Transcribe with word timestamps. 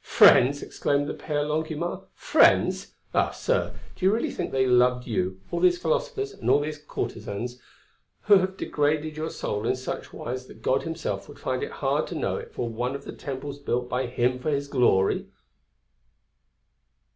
"Friends," 0.00 0.62
exclaimed 0.62 1.08
the 1.08 1.12
Père 1.12 1.44
Longuemare, 1.48 2.02
"friends! 2.14 2.94
Ah! 3.12 3.30
sir, 3.32 3.74
do 3.96 4.04
you 4.06 4.14
really 4.14 4.30
think 4.30 4.52
they 4.52 4.64
loved 4.64 5.08
you, 5.08 5.40
all 5.50 5.58
these 5.58 5.76
philosophers 5.82 6.32
and 6.32 6.48
all 6.48 6.60
these 6.60 6.78
courtesans, 6.78 7.58
who 8.26 8.38
have 8.38 8.56
degraded 8.56 9.16
your 9.16 9.28
soul 9.28 9.66
in 9.66 9.74
such 9.74 10.12
wise 10.12 10.46
that 10.46 10.62
God 10.62 10.84
himself 10.84 11.26
would 11.28 11.40
find 11.40 11.64
it 11.64 11.72
hard 11.82 12.06
to 12.06 12.14
know 12.14 12.36
it 12.36 12.52
for 12.52 12.68
one 12.68 12.94
of 12.94 13.04
the 13.06 13.12
temples 13.12 13.58
built 13.58 13.88
by 13.88 14.06
Him 14.06 14.38
for 14.38 14.50
His 14.50 14.68
glory?" 14.68 15.26